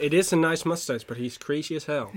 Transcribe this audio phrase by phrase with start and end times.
[0.00, 2.10] It is a nice mustache, but he's crazy as hell.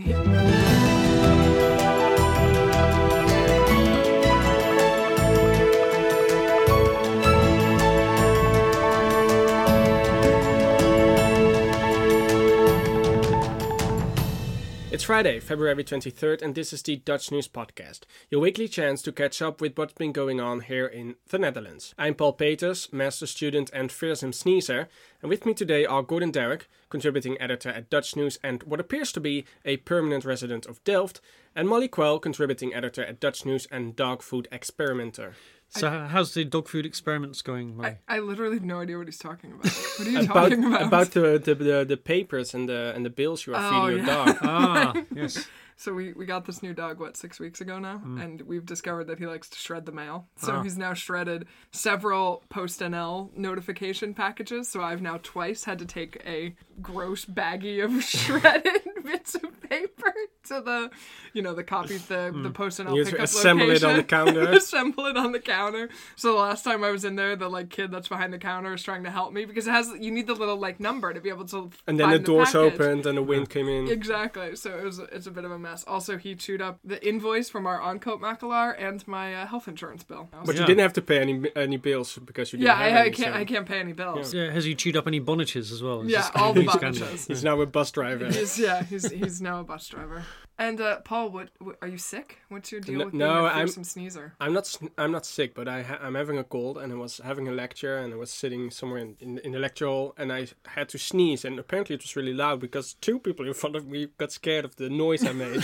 [15.04, 19.12] It's Friday, February 23rd, and this is the Dutch News Podcast, your weekly chance to
[19.12, 21.94] catch up with what's been going on here in the Netherlands.
[21.98, 24.88] I'm Paul Peters, master student and fearsome sneezer,
[25.22, 29.12] and with me today are Gordon Derrick, contributing editor at Dutch News and what appears
[29.12, 31.20] to be a permanent resident of Delft,
[31.54, 35.36] and Molly Quell, contributing editor at Dutch News and dog food experimenter.
[35.76, 37.98] So, how's the dog food experiments going, Molly?
[38.08, 39.66] I, I literally have no idea what he's talking about.
[39.98, 40.82] What are you About, talking about?
[40.84, 44.06] about the, the, the, the papers and the and the bills you are Oh, feeding
[44.06, 44.26] your yeah.
[44.26, 44.38] dog.
[44.44, 45.48] ah, yes.
[45.76, 48.24] So we, we got this new dog what six weeks ago now, Mm.
[48.24, 50.28] and we've discovered that he likes to shred the mail.
[50.38, 50.64] So Ah.
[50.64, 54.70] he's now shredded several Post NL notification packages.
[54.70, 60.14] So I've now twice had to take a gross baggie of shredded bits of paper
[60.46, 60.90] to the
[61.34, 62.96] you know the copy the the Post NL Hmm.
[62.96, 64.42] You have to pickup assemble it on the counter.
[64.52, 65.90] assemble it on the counter.
[66.16, 68.74] So the last time I was in there, the like kid that's behind the counter
[68.74, 71.20] is trying to help me because it has you need the little like number to
[71.22, 72.74] be able to And then the find doors package.
[72.74, 73.88] opened and the wind came in.
[73.90, 74.56] Exactly.
[74.56, 75.84] So it was it's a bit of a mess.
[75.88, 80.30] Also, he chewed up the invoice from our aankoopmakelaar and my uh, health insurance bill.
[80.46, 80.68] But you Yeah.
[80.68, 83.34] didn't have to pay any any bills because you didn't yeah, have I, I can't
[83.34, 84.34] so I can't pay any bills.
[84.34, 86.02] Yeah, has he chewed up any bonnages as well?
[86.02, 87.28] Is Yeah, all the a bonnages.
[87.28, 88.28] He's now a bus driver.
[88.28, 90.24] He's yeah, he's he's now a bus driver.
[90.60, 92.38] And uh, Paul, what, what are you sick?
[92.50, 94.34] What's your deal No- with no, being a I'm- sneezer?
[94.40, 97.20] I'm not I'm not sick, but I ha- I'm having a cold and I was
[97.24, 100.32] having a lecture and I was sitting somewhere in, in, in the lecture hall and
[100.32, 103.76] I had to sneeze and apparently it was really loud because two people in front
[103.76, 105.64] of me got scared of the noise I made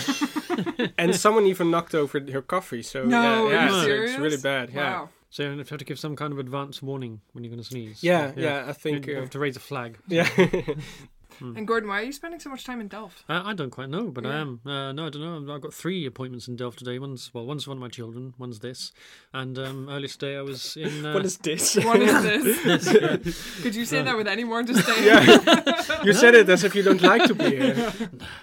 [0.98, 2.82] and someone even knocked over her coffee.
[2.82, 4.10] So No, yeah, are yeah you so serious?
[4.10, 4.70] it's really bad.
[4.74, 5.00] Yeah.
[5.00, 5.08] Wow.
[5.32, 8.02] So you have to give some kind of advance warning when you're going to sneeze.
[8.02, 9.98] Yeah, yeah, I think You uh, have to raise a flag.
[10.08, 10.28] yeah.
[11.40, 13.24] And Gordon, why are you spending so much time in Delft?
[13.28, 14.60] Uh, I don't quite know, but I am.
[14.64, 15.54] Uh, no, I don't know.
[15.54, 16.98] I've got three appointments in Delft today.
[16.98, 18.34] One's well, one's one of my children.
[18.38, 18.92] One's this,
[19.32, 21.04] and um, earlier today I was in.
[21.06, 21.76] Uh, what is this?
[21.84, 23.62] One is this.
[23.62, 25.04] Could you say that with any more disdain?
[25.04, 26.02] yeah.
[26.04, 27.92] you said it as if you don't like to be here.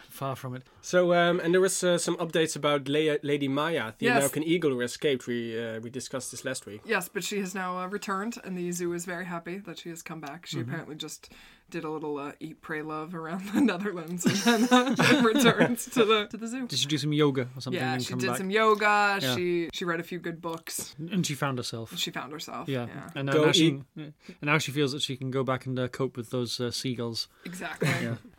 [0.09, 0.63] far from it.
[0.81, 4.17] So, um, and there was uh, some updates about Le- Lady Maya, the Yes.
[4.17, 5.27] American eagle who escaped.
[5.27, 6.81] We uh, we discussed this last week.
[6.85, 9.89] Yes, but she has now uh, returned, and the zoo is very happy that she
[9.89, 10.45] has come back.
[10.45, 10.57] Mm-hmm.
[10.57, 11.31] She apparently just
[11.69, 16.05] did a little uh, eat, pray, love around the Netherlands, and then uh, returned to
[16.05, 16.67] the to the zoo.
[16.67, 18.37] Did she do some yoga or something Yeah, and she come did back?
[18.37, 19.19] some yoga.
[19.21, 19.35] Yeah.
[19.35, 20.95] She she read a few good books.
[20.97, 21.97] And she found herself.
[21.97, 22.69] She found herself.
[22.69, 23.09] Yeah, yeah.
[23.15, 25.87] and now, now she, and now she feels that she can go back and uh,
[25.87, 27.27] cope with those uh, seagulls.
[27.45, 27.89] Exactly.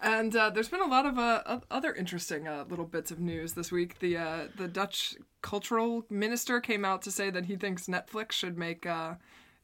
[0.00, 3.52] And uh, there's been a lot of uh, other interesting uh, little bits of news
[3.52, 3.98] this week.
[3.98, 8.56] The uh, the Dutch cultural minister came out to say that he thinks Netflix should
[8.58, 9.14] make uh,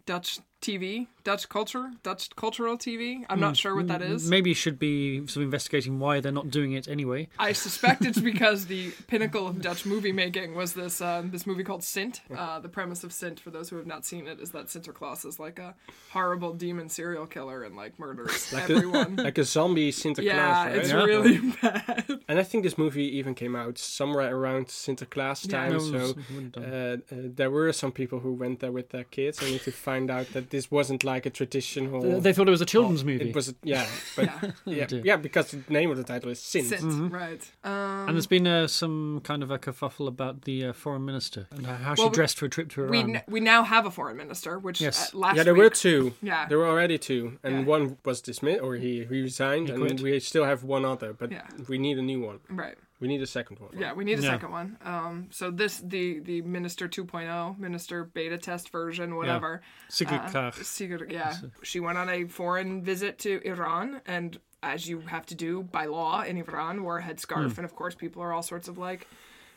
[0.06, 3.24] Dutch TV, Dutch culture, Dutch cultural TV.
[3.28, 4.28] I'm not sure what that is.
[4.28, 7.28] Maybe you should be sort of investigating why they're not doing it anyway.
[7.38, 11.64] I suspect it's because the pinnacle of Dutch movie making was this um, this movie
[11.64, 12.22] called Sint.
[12.34, 15.24] Uh, the premise of Sint, for those who have not seen it, is that Sinterklaas
[15.26, 15.74] is like a
[16.10, 19.16] horrible demon serial killer and like murders Like a- everyone.
[19.24, 20.76] Like a zombie Sinterklaas, yeah, right?
[20.76, 21.04] it's Yeah.
[21.04, 22.20] really bad.
[22.28, 25.58] And I think this movie even came out somewhere around Sinterklaas Yeah.
[25.58, 25.72] time.
[25.72, 26.14] No, so
[26.56, 30.10] uh, uh, there were some people who went there with their kids, only to find
[30.10, 32.20] out that this wasn't like a traditional.
[32.20, 33.30] They thought it was a children's movie.
[33.30, 34.50] it was yeah, but Yeah.
[34.78, 35.02] yeah, dear.
[35.04, 36.66] yeah, because the name of the title is Sint.
[36.68, 37.42] Sint, right.
[37.64, 41.42] Um, and there's been uh, some kind of a kerfuffle about the uh, foreign minister
[41.50, 43.90] and how Well, she dressed for a trip to we n- we now have a
[43.90, 45.12] foreign minister, which Yes.
[45.14, 46.00] uh, last Yeah, there week, were two.
[46.22, 46.46] Yeah.
[46.48, 47.64] There were already two, and Yeah.
[47.74, 51.28] one was dismissed or he, he resigned, He and we still have one other, but
[51.32, 51.46] Yeah.
[51.68, 52.38] we need a new one.
[52.48, 52.76] right.
[53.04, 53.68] We need a second one.
[53.78, 54.30] Yeah, we need a Yeah.
[54.30, 54.78] second one.
[54.82, 59.60] Um, so this the the Minister 2.0, Minister beta test version, whatever.
[59.90, 61.12] Sigrid Uh, Kaag.
[61.12, 61.34] Yeah.
[61.62, 65.84] She went on a foreign visit to Iran, and as you have to do by
[65.84, 67.58] law in Iran, wore a headscarf, Hmm.
[67.60, 69.06] and of course people are all sorts of like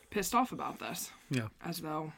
[0.09, 1.47] pissed off about this, Yeah.
[1.63, 2.11] as though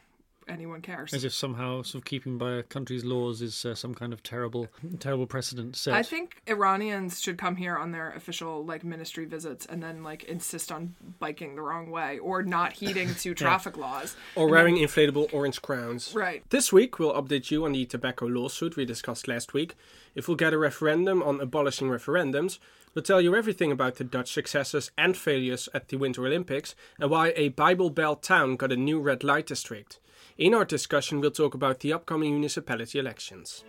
[0.50, 1.14] anyone cares.
[1.14, 4.24] As if somehow sort of keeping by a country's laws is uh, some kind of
[4.24, 4.68] terrible,
[5.00, 5.94] terrible precedent set.
[5.94, 10.24] I think Iranians should come here on their official like ministry visits and then like
[10.24, 14.16] insist on biking the wrong way or not heeding to traffic laws.
[14.36, 16.13] Or wearing inflatable orange crowns.
[16.13, 16.44] Right.
[16.50, 19.75] This week, we'll update you on the tobacco lawsuit we discussed last week.
[20.16, 22.60] If we'll get a referendum on abolishing referendums,
[22.94, 27.10] we'll tell you everything about the Dutch successes and failures at the Winter Olympics and
[27.10, 30.00] why a Bible Belt town got a new red light district.
[30.38, 33.63] In our discussion, we'll talk about the upcoming municipality elections.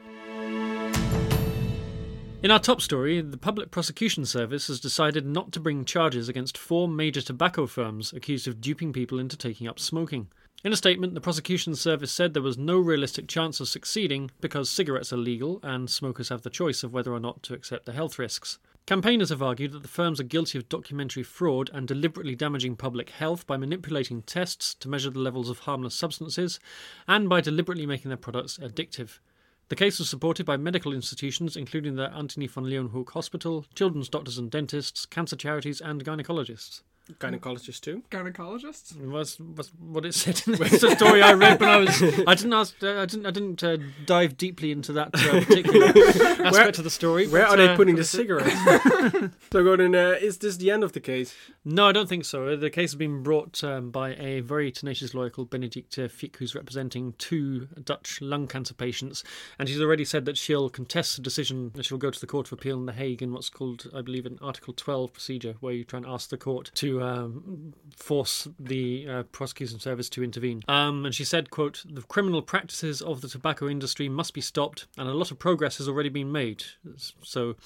[2.42, 6.56] In our top story, the Public Prosecution Service has decided not to bring charges against
[6.56, 10.28] four major tobacco firms accused of duping people into taking up smoking.
[10.64, 14.70] In a statement, the prosecution service said there was no realistic chance of succeeding because
[14.70, 17.92] cigarettes are legal and smokers have the choice of whether or not to accept the
[17.92, 18.58] health risks.
[18.90, 23.10] Campaigners have argued that the firms are guilty of documentary fraud and deliberately damaging public
[23.10, 26.58] health by manipulating tests to measure the levels of harmless substances
[27.06, 29.20] and by deliberately making their products addictive.
[29.68, 34.38] The case was supported by medical institutions, including the Antoni van Leeuwenhoek Hospital, children's doctors
[34.38, 36.82] and dentists, cancer charities, and gynecologists.
[37.18, 38.02] Gynecologist too.
[38.10, 38.96] Gynecologists?
[39.10, 42.02] Was was what it said in the story I read when I was.
[42.26, 42.74] I didn't ask.
[42.82, 43.26] Uh, I didn't.
[43.26, 45.86] I didn't uh, dive deeply into that uh, particular
[46.46, 47.28] aspect of the story.
[47.28, 48.54] Where but, are they uh, putting the cigarettes?
[49.52, 51.34] so, Gordon, uh, is this the end of the case?
[51.64, 52.56] No, I don't think so.
[52.56, 56.54] The case has been brought um, by a very tenacious lawyer called Bénédicte Ficq, who's
[56.54, 59.24] representing two Dutch lung cancer patients,
[59.58, 61.72] and she's already said that she'll contest the decision.
[61.74, 64.02] That she'll go to the Court of Appeal in The Hague in what's called, I
[64.02, 68.48] believe, an Article 12 procedure, where you try and ask the court to um, force
[68.58, 70.62] the uh, prosecution service to intervene.
[70.68, 74.86] Um, and she said, "quote The criminal practices of the tobacco industry must be stopped,
[74.96, 76.64] and a lot of progress has already been made.
[77.22, 77.56] So,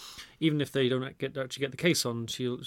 [0.44, 2.60] even if they don't get actually get the case on, she'll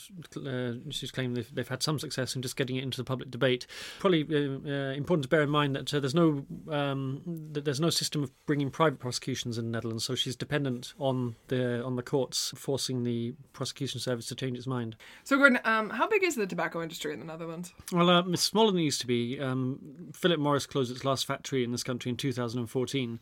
[0.45, 3.29] uh, she's claiming they've, they've had some success in just getting it into the public
[3.29, 3.67] debate.
[3.99, 7.21] Probably uh, uh, important to bear in mind that uh, there's no um,
[7.51, 11.35] that there's no system of bringing private prosecutions in the Netherlands, so she's dependent on
[11.47, 14.95] the on the courts forcing the prosecution service to change its mind.
[15.23, 17.73] So, Gordon, um, how big is the tobacco industry in the Netherlands?
[17.91, 19.39] Well, uh, it's smaller than it used to be.
[19.39, 19.79] Um,
[20.13, 23.19] Philip Morris closed its last factory in this country in 2014.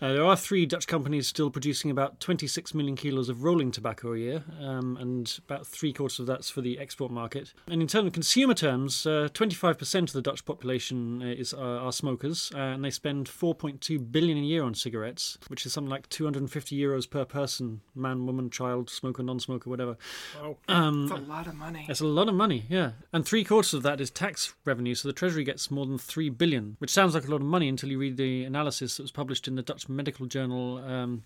[0.00, 3.93] Uh, there are three Dutch companies still producing about 26 million kilos of rolling tobacco
[4.02, 7.52] a year, um, and about three quarters of that's for the export market.
[7.66, 11.92] And in terms of consumer terms, uh, 25% of the Dutch population is uh, are
[11.92, 16.08] smokers, uh, and they spend 4.2 billion a year on cigarettes, which is something like
[16.08, 19.96] 250 euros per person, man, woman, child, smoker, non-smoker, whatever.
[20.40, 20.56] Wow.
[20.68, 21.86] Um, That's a lot of money.
[21.88, 22.92] it's a lot of money, yeah.
[23.12, 26.30] And three quarters of that is tax revenue, so the Treasury gets more than three
[26.30, 29.12] billion, which sounds like a lot of money until you read the analysis that was
[29.12, 31.22] published in the Dutch medical journal um,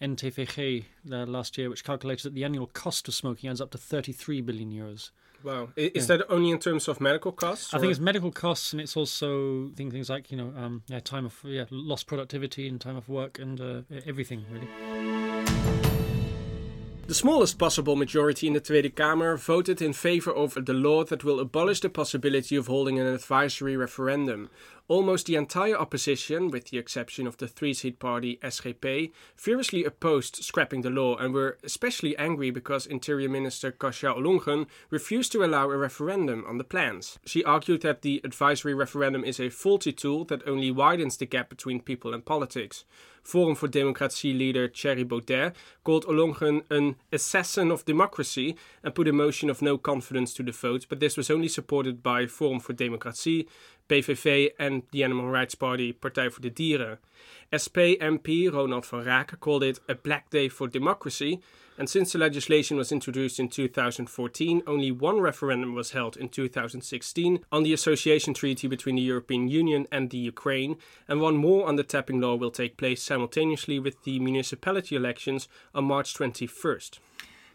[0.00, 3.78] NTVG uh, last year, which calculated that the annual cost of smoking adds up to
[3.78, 5.10] 33 billion euros.
[5.44, 5.68] Wow.
[5.76, 7.72] Is that only in terms of medical costs?
[7.72, 10.98] I think it's medical costs, and it's also thing- things like you know, um, yeah,
[11.00, 14.68] time of yeah, lost productivity and time of work and uh, everything really.
[17.06, 21.24] The smallest possible majority in the Tweede Kamer voted in favor of the law that
[21.24, 24.50] will abolish the possibility of holding an advisory referendum.
[24.88, 30.36] Almost the entire opposition, with the exception of the three seat party SGP, furiously opposed
[30.36, 35.70] scrapping the law and were especially angry because Interior Minister Kajsa Ollongren refused to allow
[35.70, 37.18] a referendum on the plans.
[37.26, 41.50] She argued that the advisory referendum is a faulty tool that only widens the gap
[41.50, 42.86] between people and politics.
[43.28, 45.54] Forum for Democratie leader Thierry Baudet
[45.84, 50.52] called Ollongren an assassin of democracy and put a motion of no confidence to the
[50.52, 53.46] vote, but this was only supported by Forum for Democratie,
[53.88, 56.98] PVV and the Animal Rights Party Partij voor de Dieren.
[57.64, 61.40] SP MP Ronald van Raak called it a black day for democracy,
[61.78, 67.44] and since the legislation was introduced in 2014, only one referendum was held in 2016
[67.50, 70.76] on the association treaty between the European Union and the Ukraine,
[71.06, 75.48] and one more on the tapping law will take place simultaneously with the municipality elections
[75.74, 76.98] on March 21st.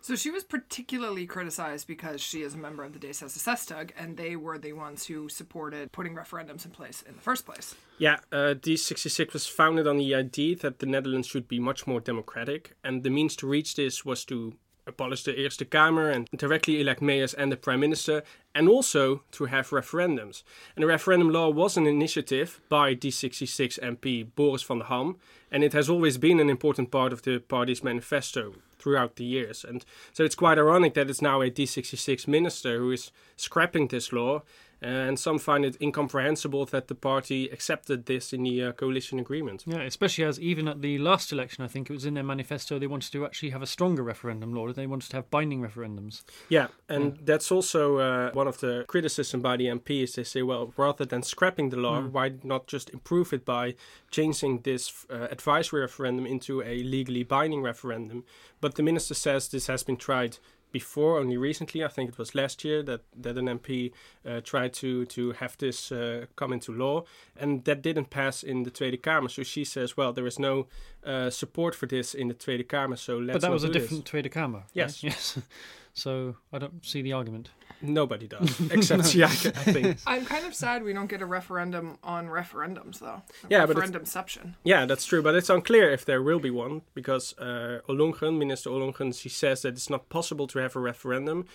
[0.04, 4.36] So she was particularly criticized because she is a member of the D66, and they
[4.36, 7.74] were the ones who supported putting referendums in place in the first place.
[8.00, 12.02] Yeah, uh, D66 was founded on the idea that the Netherlands should be much more
[12.02, 16.80] democratic, and the means to reach this was to abolish the Eerste Kamer and directly
[16.82, 20.44] elect mayors and the Prime Minister, and also to have referendums.
[20.76, 25.18] And the referendum law was an initiative by D66 MP Boris van der Ham,
[25.52, 29.64] and it has always been an important part of the party's manifesto throughout the years.
[29.64, 34.12] And so it's quite ironic that it's now a D66 minister who is scrapping this
[34.12, 34.44] law.
[34.84, 39.64] And some find it incomprehensible that the party accepted this in the uh, coalition agreement.
[39.66, 42.78] Yeah, especially as even at the last election, I think it was in their manifesto,
[42.80, 44.68] they wanted to actually have a stronger referendum law.
[44.68, 46.24] And they wanted to have binding referendums.
[46.50, 50.16] Yeah, and that's also uh, one of the criticism by the MPs.
[50.16, 53.76] They say, well, rather than scrapping the law, why not just improve it by
[54.12, 58.26] changing this uh, advisory referendum into a legally binding referendum?
[58.62, 60.38] But the minister says this has been tried
[60.74, 61.86] before, only recently.
[61.86, 63.94] I think it was last year that, that an MP
[64.28, 67.06] uh, tried to, to have this uh, come into law,
[67.38, 69.30] and that didn't pass in the Tweede Kamer.
[69.32, 70.68] So she says, well, there is no
[71.06, 73.74] uh, support for this in the Tweede Kamer, so let's but that was a do
[73.74, 73.84] this.
[73.84, 74.54] different Tweede Kamer.
[74.56, 74.64] right?
[74.74, 75.02] Yes.
[75.04, 75.40] Yes.
[75.96, 77.52] So I don't see the argument.
[77.82, 80.00] Nobody does, except Siaka, I think.
[80.08, 83.22] I'm kind of sad we don't get a referendum on referendums, though.
[83.44, 84.54] A Yeah, referendumception.
[84.64, 88.70] Yeah, that's true, but it's unclear if there will be one because uh, Ollongren, Minister
[88.70, 91.46] Ollongren, she says that it's not possible to have a referendum.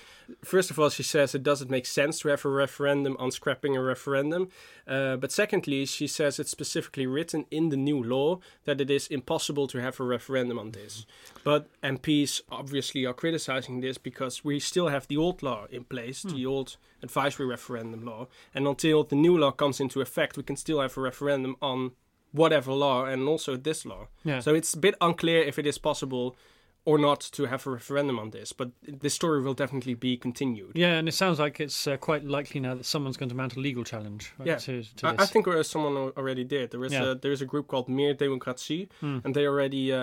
[0.44, 3.76] First of all, she says it doesn't make sense to have a referendum on scrapping
[3.76, 4.48] a referendum.
[4.86, 9.06] Uh, but secondly, she says it's specifically written in the new law that it is
[9.08, 11.06] impossible to have a referendum on this.
[11.44, 16.07] But MPs obviously are criticizing this because we still have the old law in place,
[16.12, 16.30] Hmm.
[16.30, 20.56] the old advisory referendum law, and until the new law comes into effect, we can
[20.56, 21.92] still have a referendum on
[22.32, 24.08] whatever law and also this law.
[24.24, 24.40] Yeah.
[24.40, 26.36] So it's a bit unclear if it is possible
[26.88, 28.70] or not to have a referendum on this, but
[29.02, 30.72] this story will definitely be continued.
[30.74, 33.56] Yeah, and it sounds like it's uh, quite likely now that someone's going to mount
[33.56, 34.56] a legal challenge right, Yeah.
[34.56, 35.20] to, to I, this.
[35.20, 36.70] I think someone already did.
[36.70, 37.10] There is Yeah.
[37.10, 39.18] a there is a group called Meer Democratie, Hmm.
[39.24, 40.00] and they already uh, uh,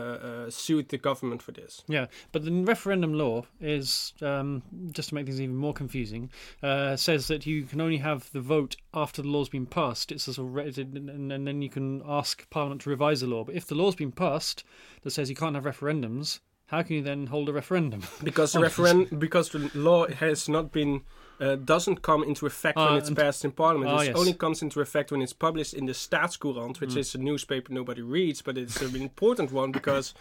[0.00, 1.84] uh, uh, sued the government for this.
[1.96, 6.30] Yeah, but the referendum law is um, just to make things even more confusing.
[6.60, 10.10] Uh, says that you can only have the vote after the law's been passed.
[10.10, 13.44] It's sort of and, and then you can ask Parliament to revise the law.
[13.44, 14.64] But if the law's been passed
[15.02, 18.02] that says you can't have referendums, how can you then hold a referendum?
[18.24, 21.02] Because the referen- because the law has not been
[21.38, 23.90] uh, doesn't come into effect when Ah, it's passed in parliament.
[23.90, 24.16] Ah, it yes.
[24.16, 28.00] only comes into effect when it's published in the Staatscourant, which is a newspaper nobody
[28.00, 30.14] reads, but it's an important one because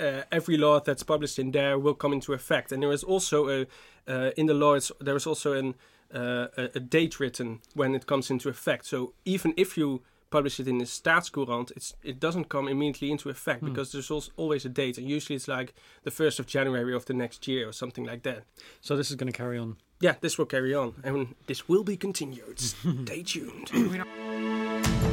[0.00, 2.72] uh, every law that's published in there will come into effect.
[2.72, 3.66] And there is also a
[4.08, 4.72] uh, in the law.
[4.74, 5.74] It's, there is also an
[6.14, 8.86] uh, a, a date written when it comes into effect.
[8.86, 13.28] So even if you publish it in the Staatscourant, it's it doesn't come immediately into
[13.28, 16.94] effect because there's also always a date, and usually it's like the first of January
[16.94, 18.44] of the next year or something like that.
[18.80, 19.76] so this is going to carry on.
[20.00, 22.58] Yeah, this will carry on, and this will be continued.
[22.58, 23.70] Stay tuned.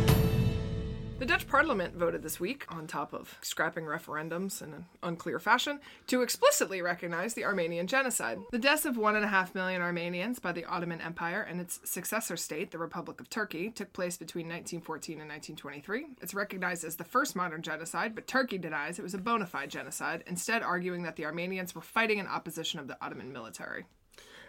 [1.20, 5.82] The Dutch Parliament voted this week, on top of scrapping referendums in an unclear fashion,
[6.08, 8.40] to explicitly recognize the Armenian genocide.
[8.52, 11.82] The deaths of one and a half million Armenians by the Ottoman Empire and its
[11.84, 16.06] successor state, the Republic of Turkey, took place between 1914 and 1923.
[16.22, 19.70] It's recognized as the first modern genocide, but Turkey denies it was a bona fide
[19.70, 23.84] genocide, instead arguing that the Armenians were fighting in opposition of the Ottoman military.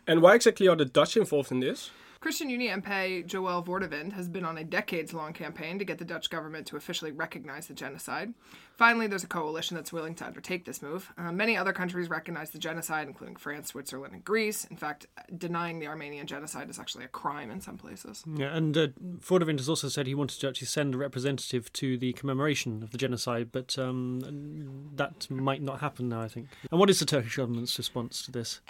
[0.07, 1.91] And why exactly are the Dutch involved in this?
[2.21, 6.05] Christian Unie MP Joël Voordewind has been on a decades long campaign to get the
[6.05, 8.35] Dutch government to officially recognize the genocide.
[8.77, 11.11] Finally, there's a coalition that's willing to undertake this move.
[11.17, 14.67] Uh, many other countries recognize the genocide, including France, Switzerland, and Greece.
[14.67, 15.07] In fact,
[15.39, 18.23] denying the Armenian genocide is actually a crime in some places.
[18.37, 21.97] Yeah, and uh, Voordewind has also said he wanted to actually send a representative to
[21.97, 26.49] the commemoration of the genocide, but um, that might not happen now, I think.
[26.71, 28.61] And what is the Turkish government's response to this?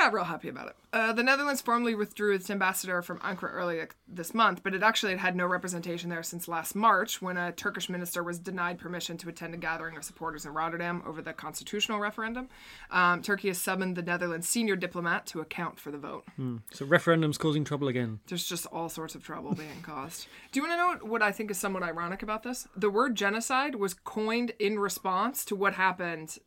[0.00, 0.76] Not real happy about it.
[0.94, 5.12] Uh, the Netherlands formally withdrew its ambassador from Ankara earlier this month, but it actually
[5.12, 9.18] had had no representation there since last March when a Turkish minister was denied permission
[9.18, 12.48] to attend a gathering of supporters in Rotterdam over the constitutional referendum.
[12.90, 16.24] Um, Turkey has summoned the Netherlands' senior diplomat to account for the vote.
[16.72, 18.20] So referendums causing trouble again.
[18.26, 20.28] There's just all sorts of trouble being caused.
[20.50, 22.66] Do you want to know what I think is somewhat ironic about this?
[22.74, 26.38] The word genocide was coined in response to what happened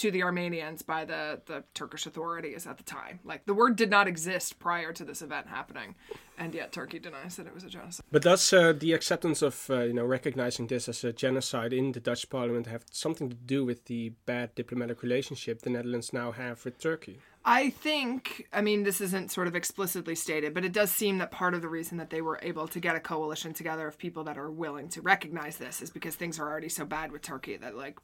[0.00, 3.20] to the Armenians by the, the Turkish authorities at the time.
[3.24, 5.94] Like, the word did not exist prior to this event happening,
[6.38, 8.04] and yet Turkey denies that it was a genocide.
[8.10, 11.92] But does uh, the acceptance of uh, you know recognizing this as a genocide in
[11.92, 16.32] the Dutch Parliament have something to do with the bad diplomatic relationship the Netherlands now
[16.32, 17.18] have with Turkey?
[17.44, 21.30] I think, I mean, this isn't sort of explicitly stated, but it does seem that
[21.30, 24.24] part of the reason that they were able to get a coalition together of people
[24.24, 27.56] that are willing to recognize this is because things are already so bad with Turkey
[27.56, 27.98] that, like,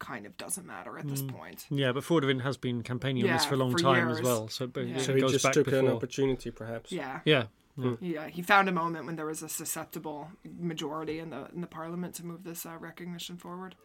[0.00, 1.66] kind of doesn't matter at this point.
[1.70, 4.48] Yeah, but Voordewind has been campaigning on this for a long for time as well,
[4.48, 4.96] so it, Yeah.
[4.96, 5.78] it So he goes just back took before.
[5.80, 6.90] an opportunity, perhaps.
[6.90, 7.20] Yeah.
[7.24, 7.44] Yeah.
[7.76, 7.94] yeah.
[8.00, 10.28] Yeah, he found a moment when there was a susceptible
[10.58, 13.76] majority in the in the parliament to move this uh, recognition forward.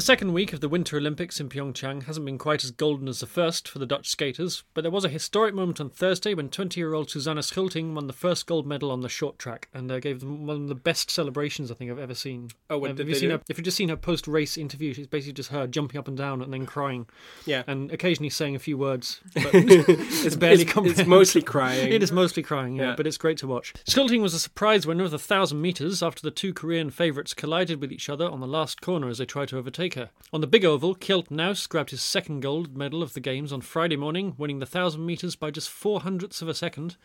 [0.00, 3.20] The second week of the Winter Olympics in Pyeongchang hasn't been quite as golden as
[3.20, 6.48] the first for the Dutch skaters, but there was a historic moment on Thursday when
[6.48, 9.92] 20 year old Suzanne Schulting won the first gold medal on the short track and
[9.92, 12.48] uh, gave them one of the best celebrations I think I've ever seen.
[12.70, 13.28] Oh, what Have did you they do?
[13.32, 16.08] her, if you've just seen her post race interview, she's basically just her jumping up
[16.08, 17.06] and down and then crying
[17.44, 21.92] Yeah, and occasionally saying a few words, but it's barely it's, it's mostly crying.
[21.92, 22.94] It is mostly crying, yeah, Yeah.
[22.96, 23.74] but it's great to watch.
[23.86, 27.82] Schulting was a surprise winner of the 1,000 metres after the two Korean favourites collided
[27.82, 29.89] with each other on the last corner as they tried to overtake
[30.32, 33.60] On the big oval, Kjeld Nuis grabbed his second gold medal of the Games on
[33.60, 36.96] Friday morning, winning the 1,000 metres by just four hundredths of a second.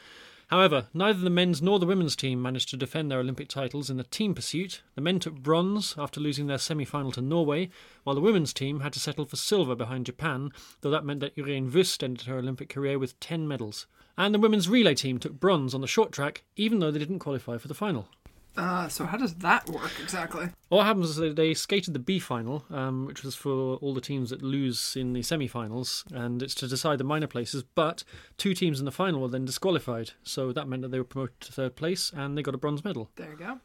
[0.48, 3.98] However, neither the men's nor the women's team managed to defend their Olympic titles in
[3.98, 4.84] the team pursuit.
[4.94, 7.72] The men took bronze after losing their semi final to Norway,
[8.04, 10.52] while the women's team had to settle for silver behind Japan,
[10.82, 13.88] though that meant that Ireen Wüst ended her Olympic career with 10 medals.
[14.18, 17.20] And the women's relay team took bronze on the short track, even though they didn't
[17.20, 18.08] qualify for the final.
[18.58, 20.48] Uh, so how does that work exactly?
[20.70, 24.02] What happens is that they skated the B final, um, which was for all the
[24.02, 27.64] teams that lose in the semi finals, and it's to decide the minor places.
[27.76, 28.04] But
[28.38, 31.40] two teams in the final were then disqualified, so that meant that they were promoted
[31.42, 33.10] to third place and they got a bronze medal.
[33.18, 33.60] There you go.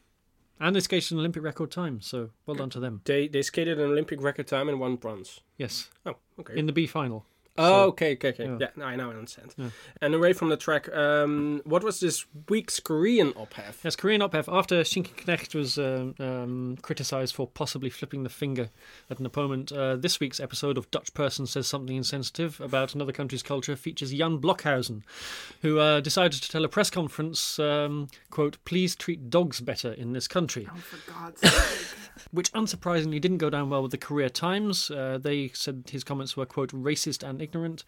[0.59, 3.01] And they skated an Olympic record time, so well done to them.
[3.05, 5.39] They they skated an Olympic record time and won bronze.
[5.57, 6.57] Yes, Oh, okay.
[6.57, 7.25] in the B final.
[7.57, 8.45] Oh, okay, okay, okay.
[8.45, 8.57] yeah.
[8.59, 9.53] Yeah, no, I now understand.
[9.57, 9.69] Yeah.
[10.01, 13.83] And away from the track, um, what was this week's Korean ophef?
[13.83, 18.69] Yes, Korean ophef, after Sjinkie Knegt was um, um, criticised for possibly flipping the finger
[19.09, 23.11] at an opponent, uh, this week's episode of Dutch Person Says Something Insensitive about another
[23.11, 25.01] country's culture features Jan Blokhuijsen,
[25.61, 30.13] who uh, decided to tell a press conference, um, quote, please treat dogs better in
[30.13, 31.97] this country, Oh, for God's sake.
[32.31, 34.89] which unsurprisingly didn't go down well with the Korea Times.
[34.89, 37.83] Uh, they said his comments were, quote, racist and ignorant.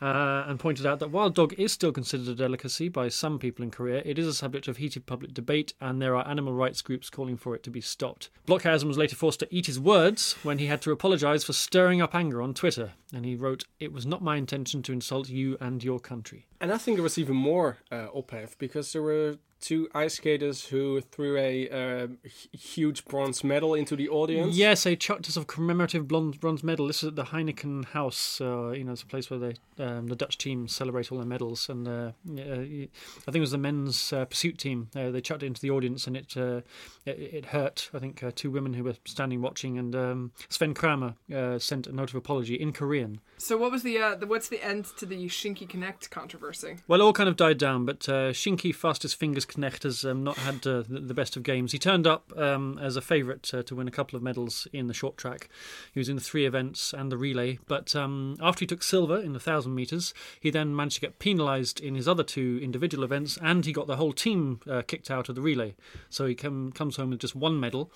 [0.00, 3.62] Uh, and pointed out that while dog is still considered a delicacy by some people
[3.62, 6.82] in Korea, it is a subject of heated public debate, and there are animal rights
[6.82, 8.28] groups calling for it to be stopped.
[8.48, 12.02] Blokhuijsen was later forced to eat his words when he had to apologise for stirring
[12.02, 15.56] up anger on Twitter, and he wrote, "It was not my intention to insult you
[15.60, 19.36] and your country." And I think there was even more uh, ophef because there were
[19.62, 22.08] two ice skaters who threw a uh,
[22.52, 24.54] huge bronze medal into the audience.
[24.56, 26.88] Yes, they chucked a sort of commemorative bronze, medal.
[26.88, 28.40] This is at the Heineken House.
[28.40, 31.26] Uh, you know, it's a place where they um, the Dutch team celebrate all their
[31.26, 31.68] medals.
[31.68, 32.88] And uh, uh, I
[33.30, 34.90] think it was the men's uh, pursuit team.
[34.94, 36.66] Uh, they chucked it into the audience, and it it,
[37.06, 37.88] it hurt.
[37.94, 39.78] I think two women who were standing watching.
[39.78, 41.14] And um, Sven Kramer
[41.58, 43.20] sent a note of apology in Korean.
[43.42, 46.76] So what was the, uh, the what's the end to the Sjinkie Knegt controversy?
[46.86, 50.22] Well, it all kind of died down, but uh, Sjinkie Fastest Fingers Knegt has um,
[50.22, 51.72] not had uh, the, best of games.
[51.72, 54.86] He turned up um, as a favourite uh, to win a couple of medals in
[54.86, 55.48] the short track.
[55.92, 59.16] He was in the three events and the relay, but um, after he took silver
[59.16, 63.02] in the 1,000 metres, he then managed to get penalised in his other two individual
[63.02, 65.74] events, and he got the whole team uh, kicked out of the relay.
[66.10, 67.90] So he come, comes home with just one medal.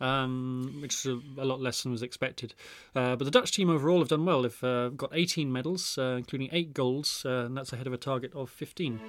[0.00, 2.54] Um, which is a, a lot less than was expected.
[2.92, 4.44] Uh, but the Dutch team overall have done well.
[4.44, 8.32] Uh, got 18 medals, uh, including eight golds, uh, and that's ahead of a target
[8.34, 9.00] of 15.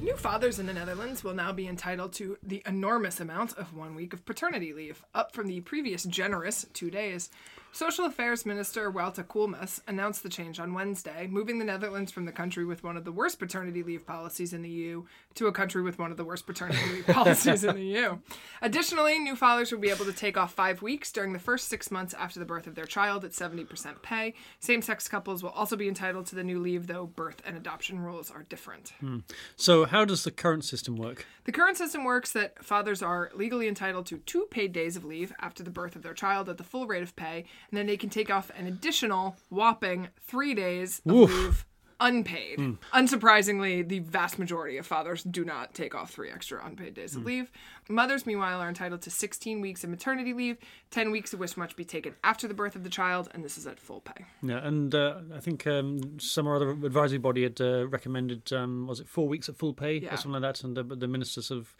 [0.00, 3.94] New fathers in the Netherlands will now be entitled to the enormous amount of one
[3.94, 7.30] week of paternity leave, up from the previous generous two days.
[7.76, 12.32] Social Affairs Minister Wouter Koolmees announced the change on Wednesday, moving the Netherlands from the
[12.32, 15.04] country with one of the worst paternity leave policies in the EU
[15.34, 18.16] to a country with one of the worst paternity leave policies in the EU.
[18.62, 21.90] Additionally, new fathers will be able to take off five weeks during the first six
[21.90, 24.32] months after the birth of their child at 70% pay.
[24.58, 28.00] Same sex couples will also be entitled to the new leave, though birth and adoption
[28.00, 28.94] rules are different.
[29.00, 29.18] Hmm.
[29.56, 31.26] So, how does the current system work?
[31.44, 35.34] The current system works that fathers are legally entitled to two paid days of leave
[35.40, 37.96] after the birth of their child at the full rate of pay, and then they
[37.96, 41.30] can take off an additional whopping three days of Oof.
[41.44, 41.66] leave
[42.00, 42.58] unpaid.
[42.92, 47.24] Unsurprisingly, the vast majority of fathers do not take off three extra unpaid days of
[47.24, 47.50] leave.
[47.88, 50.58] Mothers, meanwhile, are entitled to 16 weeks of maternity leave,
[50.90, 53.56] 10 weeks of which must be taken after the birth of the child, and this
[53.56, 54.24] is at full pay.
[54.42, 59.00] Yeah, and uh, I think um, some other advisory body had uh, recommended, um, was
[59.00, 60.14] it four weeks at full pay Yeah.
[60.14, 60.64] or something like that?
[60.64, 61.74] And uh, the ministers have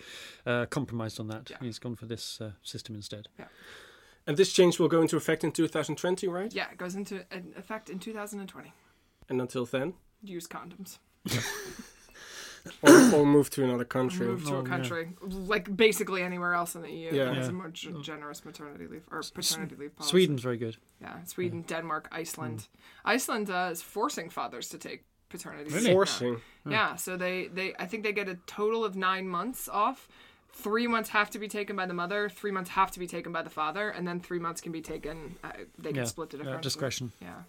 [0.46, 1.51] uh, compromised on that.
[1.51, 1.57] Yeah.
[1.61, 3.29] He's gone for this uh, system instead.
[4.27, 6.53] And this change will go into effect in 2020, right?
[6.55, 7.25] Yeah, it goes into
[7.57, 8.73] effect in 2020.
[9.29, 10.99] And until then, Use condoms.
[12.83, 14.27] or, or move to another country.
[14.27, 14.69] move to Oh, a yeah.
[14.69, 17.12] country, like basically anywhere else in the EU.
[17.12, 17.25] Yeah.
[17.27, 17.51] that has Yeah.
[17.51, 20.11] a more g- generous maternity leave or paternity leave policy.
[20.11, 20.77] Sweden's very good.
[21.01, 22.69] yeah, Sweden, Denmark, Iceland.
[23.05, 25.75] Iceland uh, is forcing fathers to take paternity leave.
[25.75, 25.89] Really?
[25.89, 25.93] now.
[25.95, 26.41] Forcing.
[26.69, 30.09] Yeah, so they they I think they get a total of nine months off.
[30.57, 32.29] Three months have to be taken by the mother.
[32.29, 34.81] Three months have to be taken by the father, and then three months can be
[34.81, 35.37] taken.
[35.45, 36.62] Uh, they can Yeah, split the uh, difference.
[36.62, 37.12] discretion.
[37.21, 37.42] Yeah.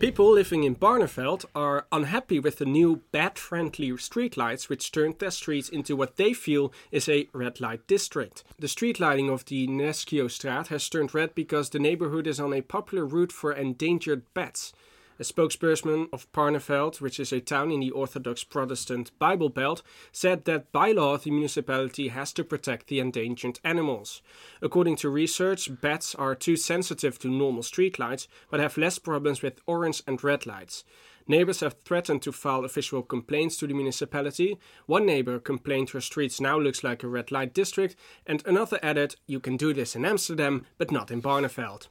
[0.00, 5.68] People living in Barneveld are unhappy with the new bat-friendly streetlights which turned their streets
[5.68, 8.44] into what they feel is a red light district.
[8.60, 12.60] The street lighting of the Neskiostraat has turned red because the neighborhood is on a
[12.62, 14.72] popular route for endangered bats.
[15.20, 20.44] A spokesperson of Barneveld, which is a town in the Orthodox Protestant Bible Belt, said
[20.44, 24.22] that by law the municipality has to protect the endangered animals.
[24.62, 29.60] According to research, bats are too sensitive to normal streetlights, but have less problems with
[29.66, 30.84] orange and red lights.
[31.26, 34.56] Neighbors have threatened to file official complaints to the municipality.
[34.86, 39.16] One neighbor complained her streets now looks like a red light district, and another added,
[39.26, 41.88] "You can do this in Amsterdam, but not in Barneveld."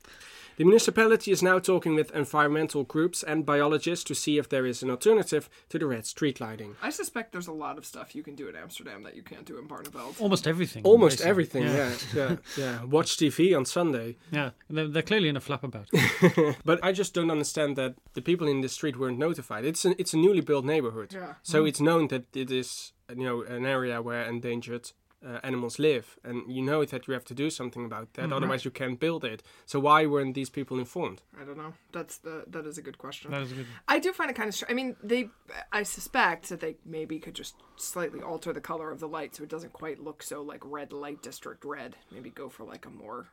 [0.58, 4.82] The municipality is now talking with environmental groups and biologists to see if there is
[4.82, 6.76] an alternative to the red street lighting.
[6.82, 9.46] I suspect there's a lot of stuff you can do in Amsterdam that you can't
[9.46, 10.20] do in Barneveld.
[10.20, 10.84] Almost everything.
[10.84, 11.30] Almost basically.
[11.30, 12.84] everything, yeah, yeah, yeah.
[12.96, 14.18] Watch TV on Sunday.
[14.32, 15.90] Yeah, they're, they're clearly in a flap about.
[16.66, 19.64] But I just don't understand that the people in the street weren't notified.
[19.64, 21.14] It's a, it's a newly built neighborhood.
[21.14, 21.36] Yeah.
[21.44, 21.70] So mm.
[21.70, 24.92] it's known that it is you know an area where endangered
[25.28, 28.32] uh, animals live, and you know that you have to do something about that.
[28.32, 29.44] Otherwise, you can't build it.
[29.66, 31.22] So why weren't these people informed?
[31.40, 31.74] I don't know.
[31.92, 33.32] That's the that is a good question.
[33.32, 33.66] That is good.
[33.88, 34.56] I do find it kind of.
[34.56, 35.30] Str- I mean, they.
[35.72, 39.44] I suspect that they maybe could just slightly alter the color of the light so
[39.44, 41.96] it doesn't quite look so like red light district red.
[42.12, 43.28] Maybe go for like a more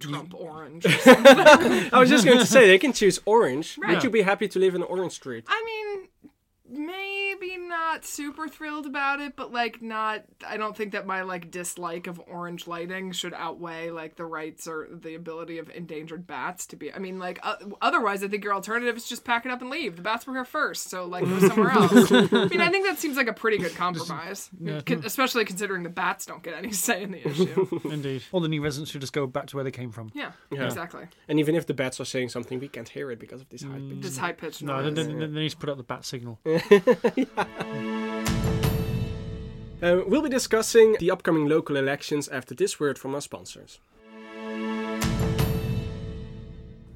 [0.00, 0.84] Trump orange.
[1.06, 3.78] I was just going to say they can choose orange.
[3.78, 3.94] Right.
[3.94, 5.44] Would you be happy to live in Orange Street?
[5.46, 7.11] I mean, maybe
[7.58, 10.24] not super thrilled about it, but like not.
[10.46, 14.66] I don't think that my like dislike of orange lighting should outweigh like the rights
[14.66, 16.92] or the ability of endangered bats to be.
[16.92, 19.70] I mean, like uh, otherwise, I think your alternative is just pack it up and
[19.70, 19.96] leave.
[19.96, 21.92] The bats were here first, so like go somewhere else.
[22.12, 24.50] I mean, I think that seems like a pretty good compromise,
[24.86, 27.80] Con- especially considering the bats don't get any say in the issue.
[27.84, 28.22] Indeed.
[28.32, 30.10] All the new residents should just go back to where they came from.
[30.14, 30.64] yeah, Yeah.
[30.64, 31.06] exactly.
[31.28, 33.62] And even if the bats are saying something, we can't hear it because of this
[33.62, 34.00] high pitch.
[34.02, 34.94] This high pitched No, noise.
[34.94, 36.38] they, they, they need to put up the bat signal.
[39.82, 43.80] Uh, we'll be discussing the upcoming local elections after this word from our sponsors.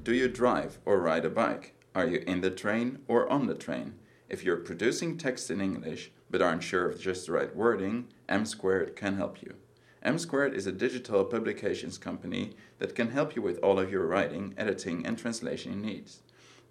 [0.05, 1.73] Do you drive or ride a bike?
[1.93, 3.95] Are you in the train or on the train?
[4.29, 8.45] If you're producing text in English but aren't sure of just the right wording, M
[8.45, 9.55] Squared can help you.
[10.01, 14.07] M Squared is a digital publications company that can help you with all of your
[14.07, 16.21] writing, editing, and translation needs.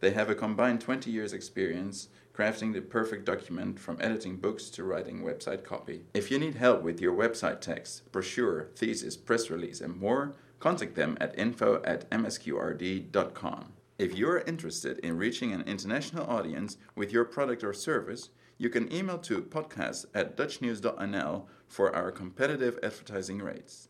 [0.00, 4.84] They have a combined 20 years experience crafting the perfect document from editing books to
[4.84, 6.02] writing website copy.
[6.12, 10.96] If you need help with your website text, brochure, thesis, press release, and more, contact
[10.96, 13.72] them at info at msqrd.com.
[13.98, 18.68] If you are interested in reaching an international audience with your product or service, you
[18.68, 23.88] can email to podcast at dutchnews.nl for our competitive advertising rates.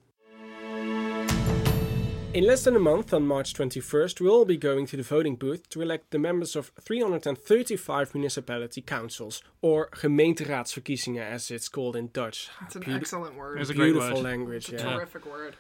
[2.37, 5.37] In less than a month, on March 21st, we'll all be going to the voting
[5.37, 12.11] booth to elect the members of 335 municipality councils, or gemeenteraadsverkiezingen as it's called in
[12.13, 12.51] Dutch.
[12.67, 13.59] It's an Beauti- excellent word.
[13.59, 14.25] It's a great Beautiful word.
[14.25, 14.97] language, It's a yeah.
[14.97, 15.57] terrific word.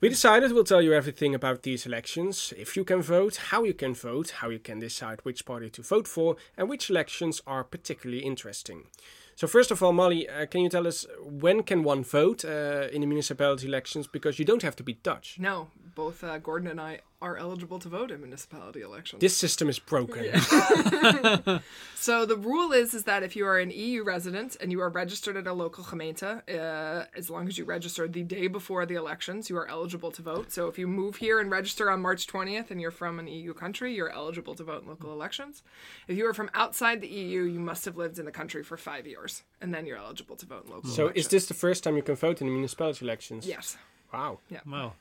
[0.00, 3.74] We decided we'll tell you everything about these elections, if you can vote, how you
[3.74, 7.64] can vote, how you can decide which party to vote for, and which elections are
[7.64, 8.84] particularly interesting.
[9.36, 12.88] So first of all, Molly, uh, can you tell us when can one vote uh,
[12.92, 14.06] in the municipality elections?
[14.06, 15.36] Because you don't have to be Dutch.
[15.38, 19.20] No, both uh, Gordon and I are eligible to vote in municipality elections.
[19.20, 20.30] This system is broken.
[22.04, 24.90] So the rule is is that if you are an EU resident and you are
[24.90, 28.96] registered at a local gemeente, uh, as long as you register the day before the
[28.96, 30.52] elections, you are eligible to vote.
[30.52, 33.54] So if you move here and register on March 20th and you're from an EU
[33.54, 35.62] country, you're eligible to vote in local elections.
[36.06, 38.76] If you are from outside the EU, you must have lived in the country for
[38.76, 39.23] five years,
[39.60, 41.26] and then you're eligible to vote in local So elections.
[41.26, 43.46] is this the first time you can vote in the municipality elections?
[43.46, 43.76] Yes.
[44.12, 44.38] Wow.
[44.50, 44.60] Yeah.
[44.66, 44.92] Wow.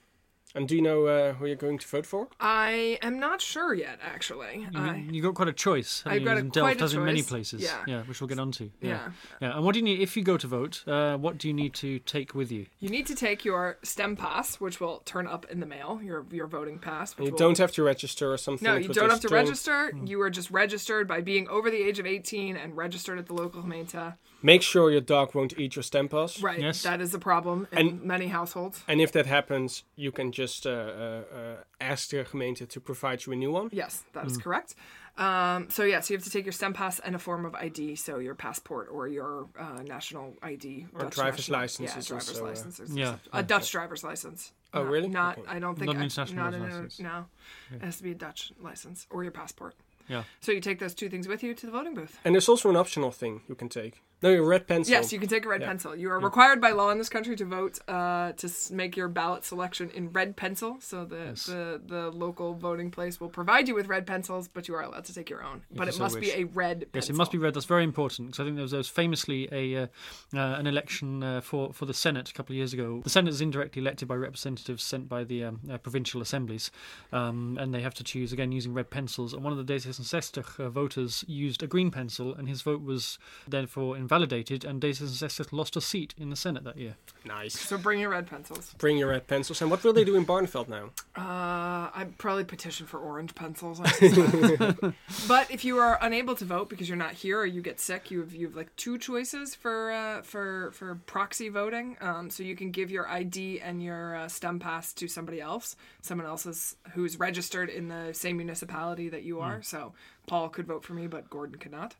[0.56, 2.28] And do you know uh, who you're going to vote for?
[2.40, 4.68] I am not sure yet, actually.
[4.72, 6.04] You, I, you got quite a choice.
[6.06, 7.64] I've you, got a- in quite Delft, a as in many places.
[7.88, 8.04] Yeah.
[8.04, 8.70] which we'll get onto.
[8.80, 8.90] Yeah.
[8.90, 9.10] Yeah.
[9.42, 9.56] yeah.
[9.56, 10.84] And what do you need if you go to vote?
[10.88, 12.68] Uh, what do you need to take with you?
[12.80, 16.46] you need to take your stempas, which will turn up in the mail, your your
[16.46, 17.18] voting pass.
[17.18, 18.64] Which You will, don't have to register or something.
[18.68, 19.92] No, you don't have to turn- register.
[20.06, 23.34] You are just registered by being over the age of 18 and registered at the
[23.34, 24.16] local gemeente.
[24.46, 26.42] Make sure your dog won't eat your stamp pass.
[26.44, 26.60] Right.
[26.60, 26.84] Yes.
[26.84, 28.84] That is a problem in And- many households.
[28.88, 33.32] And if that happens, you can just uh, uh, ask the gemeente to provide you
[33.34, 33.70] a new one.
[33.72, 34.76] Yes, that is correct.
[35.18, 37.96] Um, so yeah, so you have to take your stempas and a form of ID,
[37.96, 42.30] so your passport or your uh, national ID Or Dutch driver's national- license Yeah, driver's
[42.30, 42.80] also, uh, license.
[42.80, 43.16] is Yeah.
[43.32, 44.52] a Dutch driver's license.
[44.74, 45.08] Oh, Not- really?
[45.10, 45.38] Not.
[45.38, 45.48] Okay.
[45.56, 47.00] I don't think Not I- international not an inter- license.
[47.00, 47.26] No,
[47.72, 49.76] it has to be a Dutch license or your passport.
[50.10, 50.24] Yeah.
[50.42, 52.20] So you take those two things with you to the voting booth.
[52.26, 54.02] And there's also an optional thing you can take.
[54.24, 54.90] No, your red pencil.
[54.92, 55.68] Yes, you can take a red Yeah.
[55.68, 55.96] pencil.
[55.96, 59.44] You are required by law in this country to vote uh, to make your ballot
[59.44, 60.78] selection in red pencil.
[60.80, 61.46] So the, Yes.
[61.46, 65.06] the the local voting place will provide you with red pencils, but you are allowed
[65.06, 65.64] to take your own.
[65.76, 66.34] but you it so must wish.
[66.34, 66.96] be a red pencil.
[66.96, 67.54] Yes, it must be red.
[67.54, 69.88] That's very important because I think there was, there was famously a uh,
[70.34, 73.02] uh, an election uh, for for the Senate a couple of years ago.
[73.04, 76.72] The Senate is indirectly elected by representatives sent by the um, uh, provincial assemblies,
[77.12, 79.34] um, and they have to choose again using red pencils.
[79.34, 83.20] And one of the D66 uh, voters used a green pencil, and his vote was
[83.48, 84.64] therefore invalidated.
[84.64, 86.96] And D66 lost a seat in the Senate that year.
[87.26, 87.60] Nice.
[87.60, 88.76] So bring your red pencils.
[88.78, 89.62] Bring your red pencils.
[89.62, 90.92] And what will they do in Barneveld now?
[91.16, 93.82] Uh, I'd probably petition for orange pencils.
[93.84, 94.94] I
[95.28, 98.12] but if you are unable to vote because you're not here or you get sick,
[98.12, 101.98] you have you have like two choices for uh, for for proxy voting.
[102.02, 106.28] Um, so you can give your ID and your uh, stempas to somebody else, someone
[106.28, 109.62] else's who's registered in the same municipality that you are.
[109.62, 109.94] So
[110.28, 111.96] Paul could vote for me, but Gordon could not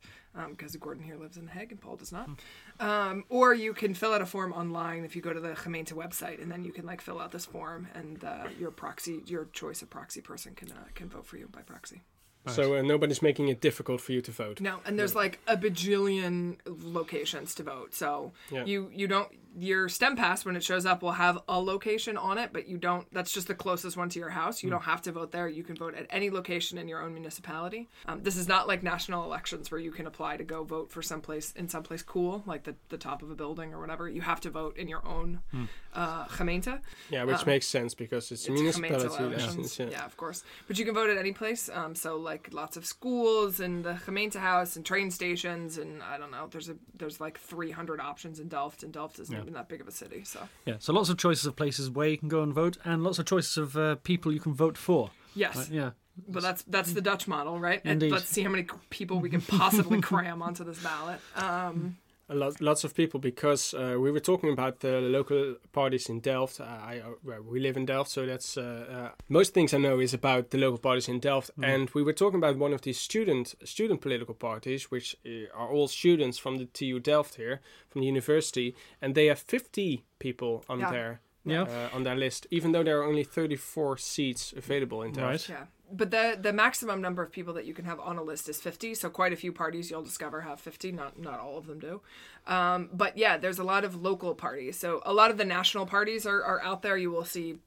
[0.50, 2.30] because Gordon here lives in The Hague and Paul does not.
[2.80, 5.94] Um, or you can fill out a form online if you go to the gemeente
[5.94, 9.46] website, and then you can like fill out this form, and uh, your proxy, your
[9.54, 12.02] choice of proxy person can uh, can vote for you by proxy.
[12.48, 14.60] So uh, nobody's making it difficult for you to vote.
[14.60, 17.94] No, and there's like a bajillion locations to vote.
[17.94, 18.66] So Yeah.
[18.66, 22.52] you you don't your stempas when it shows up will have a location on it,
[22.54, 23.06] but you don't.
[23.14, 24.64] That's just the closest one to your house.
[24.64, 25.48] You don't have to vote there.
[25.48, 27.90] You can vote at any location in your own municipality.
[28.08, 31.02] Um, this is not like national elections where you can apply to go vote for
[31.02, 34.10] someplace in someplace cool, like the the top of a building or whatever.
[34.10, 35.42] You have to vote in your own
[35.94, 36.80] uh, gemeente.
[37.10, 39.80] Yeah, which makes sense because it's, It's municipality elections.
[39.80, 39.88] Yeah.
[39.92, 40.06] Yeah.
[40.06, 40.44] of course.
[40.68, 41.70] But you can vote at any place.
[41.74, 46.32] Um, so like lots of schools and the gemeentehuis and train stations and I don't
[46.32, 46.48] know.
[46.50, 49.92] There's a there's like 300 options in Delft, and Delft even that big of a
[49.92, 50.24] city.
[50.24, 53.04] So Yeah, so lots of choices of places where you can go and vote, and
[53.04, 55.12] lots of choices of uh, people you can vote for.
[55.36, 55.90] yes, Right, yeah,
[56.28, 57.82] but that's that's the Dutch model, right?
[57.84, 58.12] And Indeed.
[58.12, 61.20] let's see how many people we can possibly cram onto this ballot.
[61.36, 61.98] Um,
[62.30, 66.22] A lot, lots of people because uh, we were talking about the local parties in
[66.22, 66.62] Delft.
[66.62, 70.00] Uh, I, uh, we live in Delft, so that's uh, uh, most things I know
[70.00, 71.52] is about the local parties in Delft.
[71.62, 75.68] And we were talking about one of these student student political parties, which uh, are
[75.70, 77.60] all students from the TU Delft here,
[77.90, 80.92] from the university, and they have 50 people on Yeah.
[80.92, 81.64] their Yeah.
[81.64, 85.50] uh, on their list, even though there are only 34 seats available in Delft.
[85.50, 85.58] Right.
[85.60, 88.50] yeah, but the the maximum number of people that you can have on a list
[88.50, 88.96] is 50.
[88.96, 90.92] So quite a few parties you'll discover have 50.
[90.92, 92.02] Not not all of them do.
[92.48, 94.78] Um, but yeah, there's a lot of local parties.
[94.78, 96.98] So a lot of the national parties are, are out there.
[96.98, 97.58] You will see,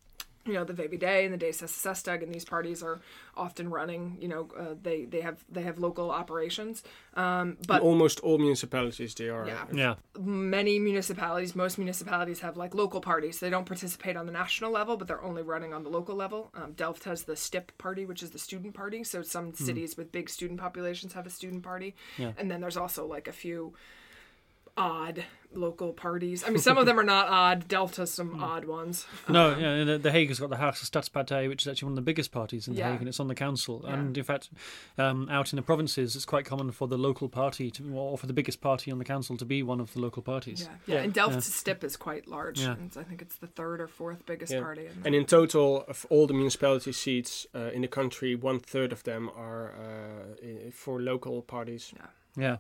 [0.47, 3.01] you know, the VVD and the D66 and these parties are
[3.37, 4.17] often running.
[4.21, 6.83] You know, uh, they they have they have local operations.
[7.15, 9.47] Um, but In almost all municipalities, they are.
[9.47, 9.65] Yeah.
[9.73, 13.41] yeah, many municipalities, most municipalities have like local parties.
[13.41, 16.51] They don't participate on the national level, but they're only running on the local level.
[16.55, 19.05] Um, Delft has the STIP party, which is the student party.
[19.05, 21.95] So some cities with big student populations have a student party.
[22.19, 22.33] Yeah.
[22.37, 23.75] And then there's also like a few
[24.77, 26.45] odd local parties.
[26.45, 27.67] I mean, some of them are not odd.
[27.67, 29.07] Delft has some odd ones.
[29.27, 31.97] No, yeah, the, the Hague has got the Haagse Stadspartij, which is actually one of
[31.97, 32.91] the biggest parties in The Yeah.
[32.93, 33.81] Hague, and it's on the council.
[33.83, 33.95] Yeah.
[33.95, 34.51] And in fact,
[34.99, 38.27] um, out in the provinces, it's quite common for the local party to, or for
[38.27, 40.63] the biggest party on the council to be one of the local parties.
[40.63, 40.95] Yeah, yeah.
[40.97, 41.03] Yeah.
[41.05, 42.61] And Delft's STIP is quite large.
[42.61, 42.73] Yeah.
[42.73, 44.61] And I think it's the third or fourth biggest Yeah.
[44.61, 44.87] party.
[44.87, 48.93] in And in total, of all the municipality seats uh, in the country, one third
[48.93, 51.95] of them are uh, for local parties.
[51.97, 52.07] Yeah.
[52.39, 52.57] Yeah,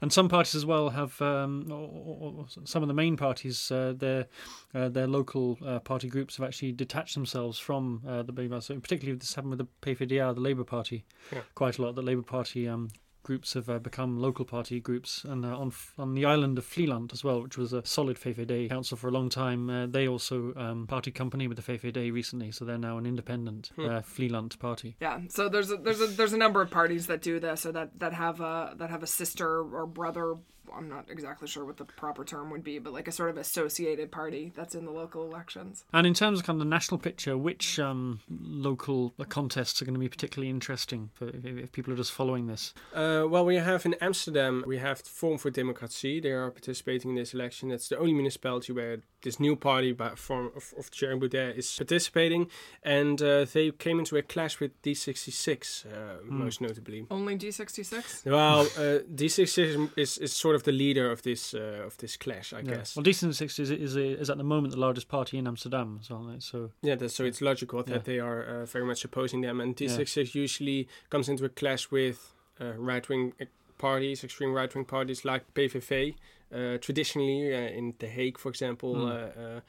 [0.00, 3.70] and some parties as well have um, or, or, some of the main parties.
[3.70, 4.26] Uh, their
[4.74, 8.60] uh, their local uh, party groups have actually detached themselves from uh, the Labour.
[8.60, 11.40] So particularly this happened with the PVDA, the Labour Party, Yeah.
[11.54, 11.94] quite a lot.
[11.94, 12.90] The Labour Party um,
[13.22, 17.12] groups have uh, become local party groups, and uh, on on the island of Vlieland
[17.12, 19.70] as well, which was a solid VVD council for a long time.
[19.70, 23.70] Uh, they also um, party company with the VVD recently, so they're now an independent
[23.78, 24.96] uh, Vlieland party.
[25.00, 27.72] Yeah, so there's a, there's a there's a number of parties that do this, or
[27.72, 30.36] that that have a that have a sister or brother.
[30.74, 33.36] I'm not exactly sure what the proper term would be, but like a sort of
[33.36, 35.84] associated party that's in the local elections.
[35.92, 39.94] And in terms of kind of the national picture, which um, local contests are going
[39.94, 42.74] to be particularly interesting for if, if people are just following this?
[42.94, 46.20] Uh, well, we have in Amsterdam, we have Forum for Democratie.
[46.20, 47.68] They are participating in this election.
[47.68, 51.72] That's the only municipality where this new party by form of, of Thierry Baudet is
[51.76, 52.48] participating.
[52.82, 57.06] And uh, they came into a clash with D66, uh, most notably.
[57.10, 58.26] Only D66.
[58.26, 62.52] Well, uh, D66 is, is sort of the leader of this uh, of this clash,
[62.52, 62.76] I Yeah.
[62.76, 62.96] guess.
[62.96, 66.10] Well, Decent Six is, is, is at the moment the largest party in Amsterdam as
[66.10, 66.24] well.
[66.24, 66.42] Right?
[66.42, 67.98] So Yeah, that's, so it's logical that Yeah.
[68.04, 69.60] they are uh, very much opposing them.
[69.60, 73.32] And D66 usually comes into a clash with uh, right wing
[73.78, 76.14] parties, extreme right wing parties like PVV.
[76.54, 79.60] Uh, traditionally, uh, in The Hague, for example, uh, uh,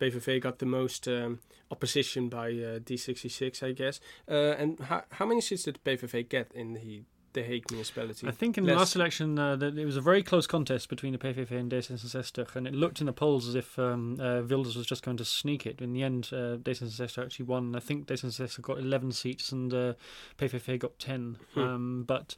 [0.00, 4.00] PVV got the most um, opposition by uh, D66, I guess.
[4.28, 8.26] Uh, and how, how many seats did PVV get in the The Hague municipality?
[8.26, 8.78] I think in the Less.
[8.78, 12.56] last election uh, that it was a very close contest between the PVV and D66,
[12.56, 15.24] and it looked in the polls as if um, uh, Wilders was just going to
[15.24, 15.80] sneak it.
[15.80, 17.76] In the end, uh, D66 actually won.
[17.76, 19.92] I think D66 got 11 seats and uh,
[20.38, 21.36] PVV got 10.
[21.54, 21.60] Hmm.
[21.60, 22.34] Um, but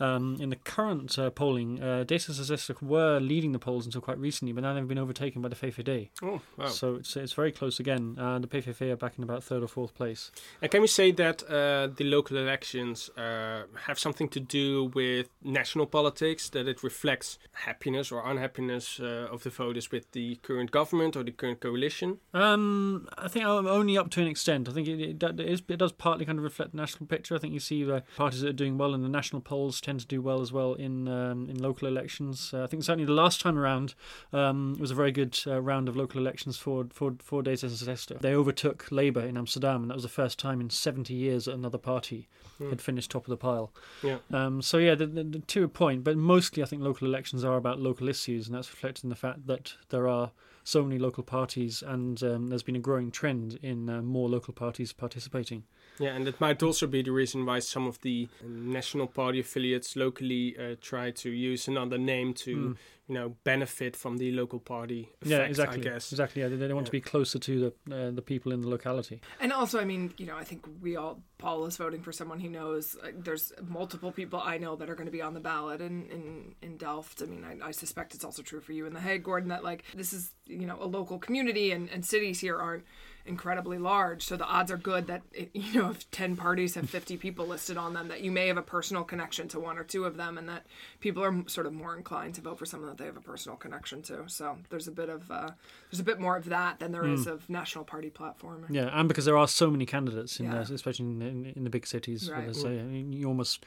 [0.00, 4.52] um, in the current uh, polling, uh, D66 were leading the polls until quite recently,
[4.52, 6.10] but now they've been overtaken by the VVD.
[6.22, 6.66] Oh, wow.
[6.68, 8.16] So it's it's very close again.
[8.18, 10.30] Uh, the PVV are back in about third or fourth place.
[10.62, 15.28] And can we say that uh, the local elections uh, have something to do with
[15.42, 16.48] national politics?
[16.50, 21.22] That it reflects happiness or unhappiness uh, of the voters with the current government or
[21.22, 22.18] the current coalition?
[22.34, 24.68] Um, I think I'm only up to an extent.
[24.68, 27.34] I think it, it, is, it does partly kind of reflect the national picture.
[27.34, 30.00] I think you see the parties that are doing well in the national polls tend
[30.00, 32.52] to do well as well in um, in local elections.
[32.52, 33.94] Uh, I think certainly the last time around
[34.32, 38.20] um, was a very good uh, round of local elections for for for D66.
[38.20, 41.54] They overtook Labour in Amsterdam, and that was the first time in 70 years that
[41.54, 42.70] another party Hmm.
[42.70, 43.70] had finished top of the pile.
[44.02, 44.18] Yeah.
[44.32, 47.56] Um, so yeah, the, the, to a point, but mostly I think local elections are
[47.56, 50.32] about local issues, and that's reflected in the fact that there are
[50.64, 54.52] so many local parties, and um, there's been a growing trend in uh, more local
[54.52, 55.62] parties participating.
[56.00, 59.94] Yeah, and it might also be the reason why some of the national party affiliates
[59.94, 62.76] locally uh, try to use another name to, Mm.
[63.08, 65.08] You know, benefit from the local party.
[65.22, 65.80] Effect, yeah, exactly.
[65.80, 66.12] I guess.
[66.12, 66.42] Exactly.
[66.42, 69.20] Yeah, they, they want to be closer to the uh, the people in the locality.
[69.40, 72.40] And also, I mean, you know, I think we all, Paul is voting for someone
[72.40, 72.96] he knows.
[73.02, 76.06] Like, there's multiple people I know that are going to be on the ballot in,
[76.06, 77.22] in, in Delft.
[77.22, 79.62] I mean, I, I suspect it's also true for you in The Hague, Gordon, that,
[79.62, 82.84] like, this is, you know, a local community and, and cities here aren't
[83.26, 84.22] incredibly large.
[84.24, 87.46] So the odds are good that, it, you know, if 10 parties have 50 people
[87.46, 90.16] listed on them, that you may have a personal connection to one or two of
[90.16, 90.66] them and that
[91.00, 93.56] people are sort of more inclined to vote for someone that they have a personal
[93.56, 94.24] connection to.
[94.28, 95.50] So there's a bit of, uh,
[95.90, 98.66] there's a bit more of that than there is of national party platform.
[98.70, 100.52] Yeah, and because there are so many candidates in Yeah.
[100.52, 102.30] there, especially in, in, in the big cities.
[102.30, 102.46] Right.
[102.54, 103.64] you almost,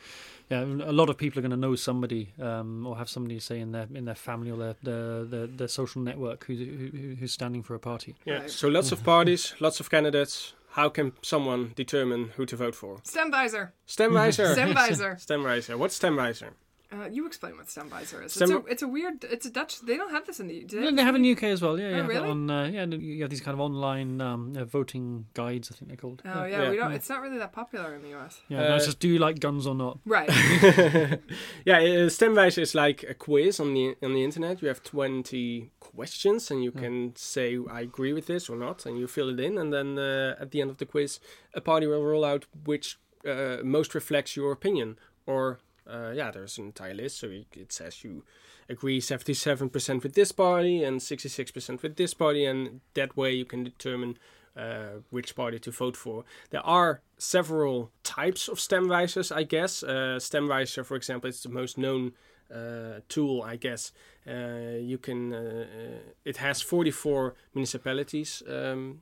[0.50, 3.60] yeah, a lot of people are going to know somebody um, or have somebody say
[3.60, 7.32] in their in their family or their their, their, their social network who's who, who's
[7.32, 8.16] standing for a party.
[8.26, 8.40] Yeah.
[8.40, 8.50] Right.
[8.50, 10.54] So lots of parties, lots of candidates.
[10.72, 12.98] How can someone determine who to vote for?
[12.98, 13.72] Stemvisor.
[13.88, 14.56] Stemwijzer.
[14.56, 15.16] Stemvisor.
[15.26, 15.78] Stemwijzer.
[15.78, 16.52] What's Stemwijzer?
[16.92, 18.34] Uh, you explain what Stemvisor is.
[18.34, 19.24] Stem- it's, a, it's a weird.
[19.24, 19.80] It's a Dutch.
[19.82, 20.64] They don't have this in the.
[20.64, 21.80] Do Yeah, they have in the UK as well.
[21.80, 22.08] Yeah, Oh, yeah.
[22.08, 22.30] really?
[22.30, 25.70] On uh, yeah, you have these kind of online um, uh, voting guides.
[25.72, 26.24] I think they're called.
[26.26, 26.70] Oh yeah, Yeah.
[26.72, 26.92] we don't.
[26.94, 28.42] It's not really that popular in the U.S.
[28.48, 30.00] Yeah, Uh, it's just do you like guns or not?
[30.04, 30.30] Right.
[31.66, 34.62] yeah, uh, Stemwijzer is like a quiz on the on the internet.
[34.62, 38.98] You have twenty questions, and you can say I agree with this or not, and
[38.98, 41.20] you fill it in, and then uh, at the end of the quiz,
[41.54, 42.98] a party will roll out which
[43.28, 44.98] uh, most reflects your opinion.
[45.28, 48.24] Or uh, yeah, there's an entire list, so it says you
[48.68, 53.34] agree seventy-seven percent with this party and sixty-six percent with this party, and that way
[53.34, 54.18] you can determine
[54.56, 56.24] uh, which party to vote for.
[56.50, 59.84] There are several types of stemwijzers, I guess.
[59.84, 62.14] Uh, stemwijzer, for example, is the most known
[62.54, 63.92] uh, tool, I guess.
[64.28, 65.34] Uh, you can.
[65.34, 68.44] Uh, uh, it has 44 municipalities.
[68.48, 69.02] Um,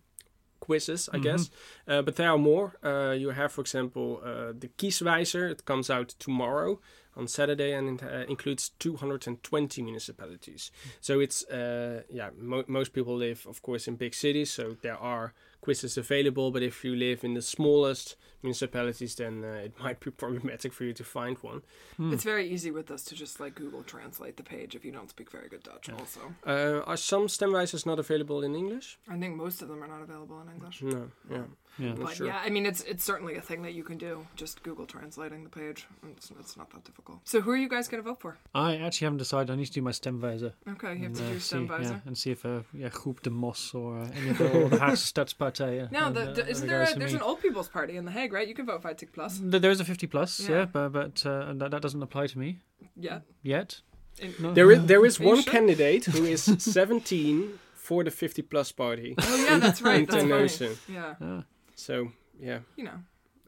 [0.68, 1.50] quizzes, I guess,
[1.88, 2.68] uh, but there are more.
[2.84, 5.50] Uh, you have, for example, uh, the Kieswijzer.
[5.50, 6.80] It comes out tomorrow
[7.16, 10.72] on Saturday and it uh, includes 220 municipalities.
[11.02, 14.98] So it's uh, yeah, mo- most people live, of course, in big cities, so there
[14.98, 16.52] are quizzes available.
[16.52, 20.84] But if you live in the smallest municipalities, then uh, it might be problematic for
[20.84, 21.62] you to find one.
[22.00, 25.10] It's very easy with us to just like Google Translate the page if you don't
[25.10, 25.90] speak very good Dutch.
[25.90, 29.00] Also, Uh, are some stemwijzers not available in English?
[29.10, 30.82] I think most of them are not available in English.
[30.84, 31.10] No.
[31.32, 31.44] Yeah.
[31.80, 31.90] Yeah.
[31.90, 32.28] Not But sure.
[32.28, 34.26] yeah, I mean, it's it's certainly a thing that you can do.
[34.36, 35.86] Just Google translating the page.
[36.12, 37.20] It's, it's not that difficult.
[37.24, 38.36] So who are you guys going to vote for?
[38.56, 39.52] I actually haven't decided.
[39.52, 40.54] I need to do my Stemwijzer.
[40.74, 41.84] Okay, you have to and, uh, do see, Stemvisor.
[41.84, 44.70] yeah, and see if uh, yeah, Groep de Mos or uh, any of the, or
[44.70, 45.12] the Haagse
[45.60, 46.84] Yeah, No, and, the, uh, the, isn't there?
[46.84, 47.18] A, there's me.
[47.20, 48.48] an old people's party in the Hague, right?
[48.48, 49.40] You can vote 50 plus.
[49.40, 50.50] Th- There is a 50 plus, Yeah.
[50.60, 52.60] yeah, but, but uh, that, that doesn't apply to me
[52.96, 53.20] Yeah.
[53.44, 53.82] yet.
[54.20, 54.54] In- No.
[54.54, 55.52] There is there is one sure?
[55.52, 59.16] candidate who is 17 for the 50 plus party.
[59.18, 60.08] Oh yeah, that's right.
[60.08, 60.32] That's funny.
[60.32, 60.74] International.
[60.90, 61.44] Yeah, Ah.
[61.76, 62.60] So yeah.
[62.76, 62.98] you know,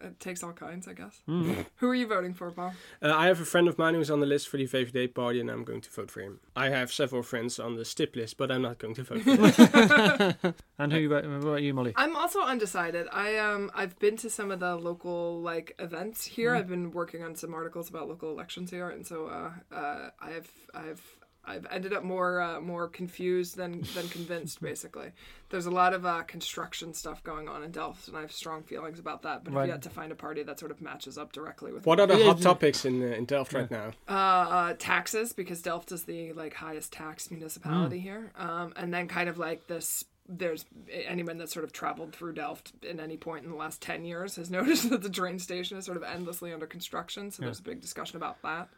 [0.01, 1.21] it takes all kinds, I guess.
[1.27, 1.65] Mm.
[1.77, 2.73] Who are you voting for, Paul?
[3.01, 5.39] Uh, I have a friend of mine who's on the list for the VVD party,
[5.39, 6.39] and I'm going to vote for him.
[6.55, 9.35] I have several friends on the STIP list, but I'm not going to vote for
[9.35, 10.53] them.
[10.79, 11.93] And who about, what about you, Molly?
[11.97, 13.07] I'm also undecided.
[13.11, 16.55] I um I've been to some of the local like events here.
[16.55, 20.49] I've been working on some articles about local elections here, and so uh, uh I've
[20.73, 24.61] I've I've ended up more uh, more confused than than convinced.
[24.71, 25.11] Basically,
[25.49, 28.63] there's a lot of uh, construction stuff going on in Delft, and I have strong
[28.63, 29.43] feelings about that.
[29.43, 29.63] But Right.
[29.63, 32.05] I've yet to find a party that sort of matches up directly with what are
[32.07, 32.43] the Yeah, hot yeah.
[32.43, 33.93] topics in uh, in Delft right now?
[34.07, 39.07] uh, uh, taxes because Delft is the like highest tax municipality here, um, and then
[39.07, 40.05] kind of like this.
[40.31, 40.63] There's
[41.07, 44.35] anyone that's sort of traveled through Delft in any point in the last ten years
[44.35, 47.31] has noticed that the train station is sort of endlessly under construction.
[47.31, 48.69] So there's a big discussion about that.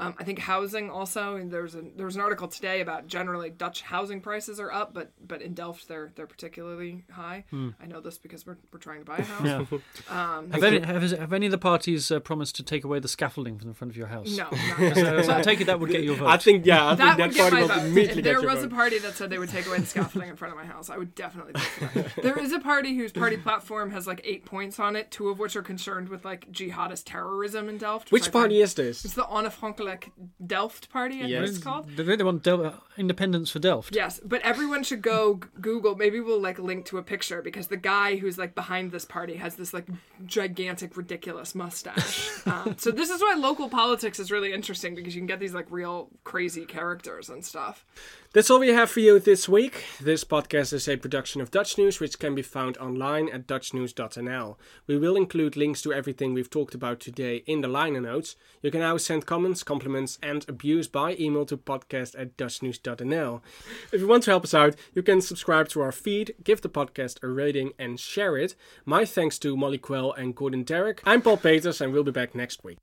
[0.00, 1.38] Um, I think housing also.
[1.44, 5.12] There's a there was an article today about generally Dutch housing prices are up, but
[5.26, 7.44] but in Delft they're they're particularly high.
[7.52, 9.46] I know this because we're, we're trying to buy a house.
[9.46, 9.78] Yeah.
[10.10, 13.06] Um, Have any, have, have any of the parties uh, promised to take away the
[13.08, 14.34] scaffolding from the front of your house?
[14.36, 16.26] no, not So, so I take it that would get your vote.
[16.28, 17.98] I think yeah, I that think would that get party my vote.
[17.98, 20.30] If there get your was a party that said they would take away the scaffolding
[20.30, 22.22] in front of my house, I would definitely vote for that.
[22.22, 25.38] There is a party whose party platform has like eight points on it, two of
[25.38, 28.10] which are concerned with like jihadist terrorism in Delft.
[28.10, 29.04] Which I party find- is this?
[29.04, 29.26] It's the
[29.90, 30.10] Onafhankelijk
[30.46, 31.48] Delft party, I think Yes.
[31.50, 31.88] it's called.
[31.96, 33.94] They, they want Del- independence for Delft.
[33.94, 35.96] Yes, but everyone should go g- Google.
[35.96, 39.36] Maybe we'll like link to a picture because the guy who's like behind this party
[39.36, 39.86] has this like
[40.26, 42.30] gigantic, ridiculous mustache.
[42.46, 45.54] um, so this is why local politics is really interesting because you can get these
[45.54, 47.84] like real crazy characters and stuff.
[48.32, 49.82] That's all we have for you this week.
[50.00, 54.56] This podcast is a production of Dutch News, which can be found online at dutchnews.nl.
[54.86, 58.36] We will include links to everything we've talked about today in the liner notes.
[58.62, 63.40] You can now send comments, compliments, and abuse by email to podcast at dutchnews.nl.
[63.90, 66.68] If you want to help us out, you can subscribe to our feed, give the
[66.68, 68.54] podcast a rating, and share it.
[68.84, 71.00] My thanks to Molly Quell and Gordon Darroch.
[71.04, 72.78] I'm Paul Peters, and we'll be back next week.